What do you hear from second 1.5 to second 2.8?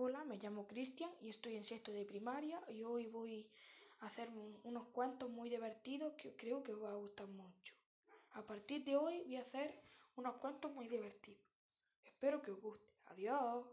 en sexto de primaria